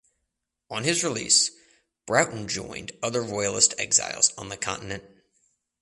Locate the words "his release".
0.83-1.51